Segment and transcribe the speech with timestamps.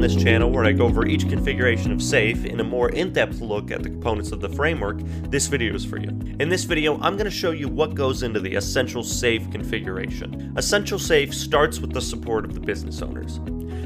[0.00, 3.70] this channel where I go over each configuration of SAFe in a more in-depth look
[3.70, 4.98] at the components of the framework,
[5.30, 6.08] this video is for you.
[6.40, 10.54] In this video, I'm going to show you what goes into the Essential SAFe configuration.
[10.56, 13.40] Essential SAFe starts with the support of the business owners.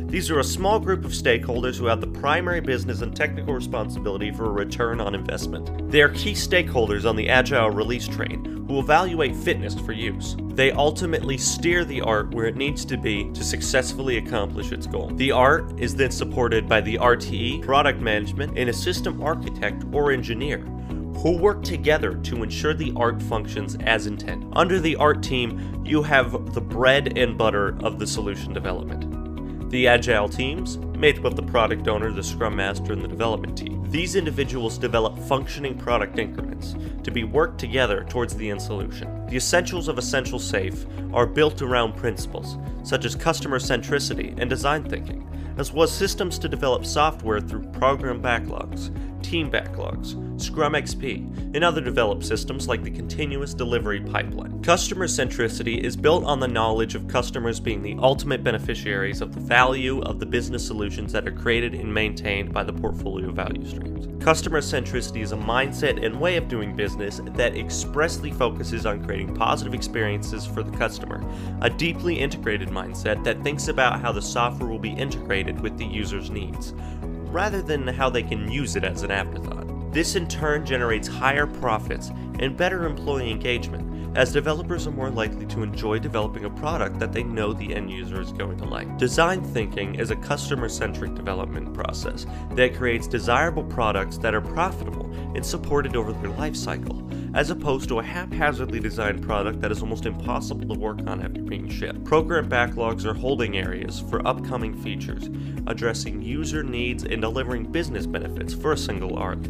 [0.09, 4.30] These are a small group of stakeholders who have the primary business and technical responsibility
[4.30, 5.91] for a return on investment.
[5.91, 10.37] They are key stakeholders on the Agile release train who evaluate fitness for use.
[10.59, 15.07] They ultimately steer the art where it needs to be to successfully accomplish its goal.
[15.15, 20.11] The art is then supported by the RTE, product management, and a system architect or
[20.11, 20.59] engineer
[21.19, 24.51] who work together to ensure the art functions as intended.
[24.57, 29.17] Under the art team, you have the bread and butter of the solution development
[29.70, 33.56] the Agile teams, made up of the product owner, the Scrum Master, and the development
[33.56, 33.88] team.
[33.91, 39.27] These individuals develop functioning product increments to be worked together towards the end solution.
[39.27, 44.84] The essentials of Essential SAFe are built around principles such as customer centricity and design
[44.84, 48.91] thinking, as well as systems to develop software through program backlogs,
[49.22, 54.62] team backlogs, Scrum XP, and other developed systems like the continuous delivery pipeline.
[54.62, 59.41] Customer centricity is built on the knowledge of customers being the ultimate beneficiaries of the
[59.41, 64.06] value of the business solutions that are created and maintained by the portfolio value streams.
[64.22, 69.34] Customer centricity is a mindset and way of doing business that expressly focuses on creating
[69.34, 71.24] positive experiences for the customer,
[71.62, 75.86] a deeply integrated mindset that thinks about how the software will be integrated with the
[75.86, 76.74] user's needs,
[77.31, 79.93] rather than how they can use it as an afterthought.
[79.93, 85.47] This in turn generates higher profits and better employee engagement, as developers are more likely
[85.47, 88.98] to enjoy developing a product that they know the end user is going to like.
[88.98, 95.11] Design thinking is a customer centric development process that creates desirable products that are profitable
[95.35, 97.02] and supported over their life cycle,
[97.34, 101.42] as opposed to a haphazardly designed product that is almost impossible to work on after
[101.42, 102.05] being shipped.
[102.05, 105.28] Program backlogs are holding areas for upcoming features,
[105.66, 109.42] addressing user needs and delivering business benefits for a single art.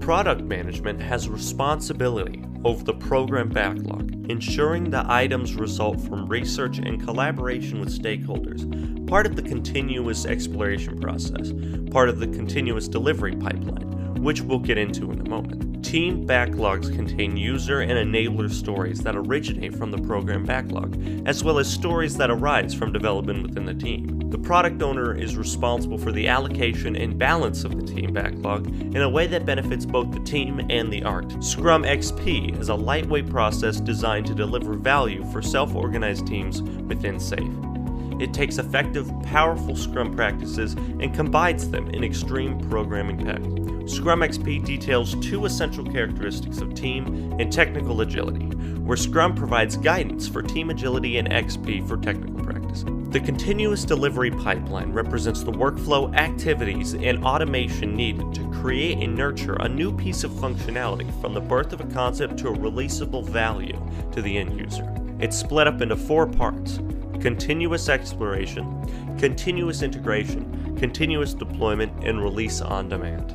[0.00, 7.02] Product management has responsibility over the program backlog, ensuring the items result from research and
[7.02, 11.52] collaboration with stakeholders, part of the continuous exploration process,
[11.90, 15.73] part of the continuous delivery pipeline, which we'll get into in a moment.
[15.94, 21.60] Team backlogs contain user and enabler stories that originate from the program backlog, as well
[21.60, 24.18] as stories that arise from development within the team.
[24.28, 29.02] The product owner is responsible for the allocation and balance of the team backlog in
[29.02, 31.32] a way that benefits both the team and the art.
[31.44, 37.18] Scrum XP is a lightweight process designed to deliver value for self organized teams within
[37.18, 37.73] SAFe.
[38.20, 43.40] It takes effective, powerful Scrum practices and combines them in extreme programming pack.
[43.88, 48.46] Scrum XP details two essential characteristics of team and technical agility,
[48.78, 52.84] where Scrum provides guidance for team agility and XP for technical practice.
[53.10, 59.54] The continuous delivery pipeline represents the workflow, activities, and automation needed to create and nurture
[59.56, 63.78] a new piece of functionality from the birth of a concept to a releasable value
[64.12, 64.90] to the end user.
[65.20, 66.80] It's split up into four parts
[67.20, 73.34] continuous exploration, continuous integration, continuous deployment, and release on demand.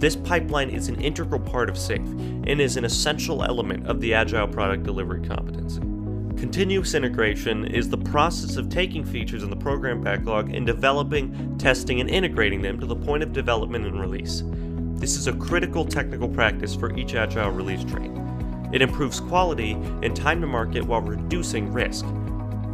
[0.00, 4.14] This pipeline is an integral part of SAFe and is an essential element of the
[4.14, 5.80] Agile product delivery competency.
[6.40, 12.00] Continuous integration is the process of taking features in the program backlog and developing, testing,
[12.00, 14.42] and integrating them to the point of development and release.
[14.94, 18.16] This is a critical technical practice for each Agile release train.
[18.72, 19.72] It improves quality
[20.02, 22.06] and time to market while reducing risk.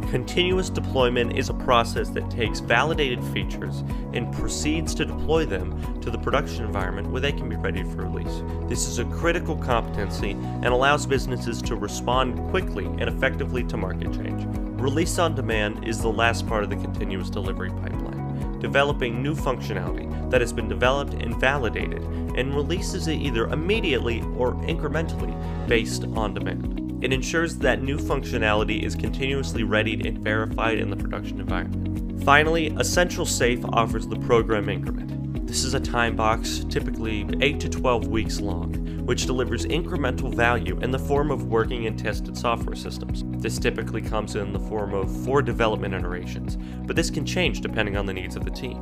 [0.09, 6.09] Continuous deployment is a process that takes validated features and proceeds to deploy them to
[6.09, 8.41] the production environment where they can be ready for release.
[8.69, 14.13] This is a critical competency and allows businesses to respond quickly and effectively to market
[14.13, 14.45] change.
[14.79, 20.07] Release on demand is the last part of the continuous delivery pipeline, developing new functionality
[20.31, 22.01] that has been developed and validated
[22.37, 25.35] and releases it either immediately or incrementally
[25.67, 26.86] based on demand.
[26.99, 32.23] It ensures that new functionality is continuously readied and verified in the production environment.
[32.23, 35.45] Finally, Essential SAFe offers the program increment.
[35.47, 40.79] This is a time box, typically 8 to 12 weeks long, which delivers incremental value
[40.81, 43.23] in the form of working and tested software systems.
[43.41, 47.95] This typically comes in the form of four development iterations, but this can change depending
[47.95, 48.81] on the needs of the team.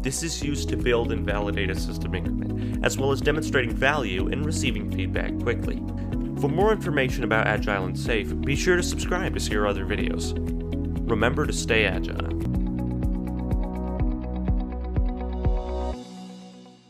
[0.00, 4.28] This is used to build and validate a system increment, as well as demonstrating value
[4.28, 5.80] and receiving feedback quickly.
[6.42, 9.86] For more information about Agile and SAFe, be sure to subscribe to see our other
[9.86, 10.34] videos.
[11.08, 12.41] Remember to stay agile.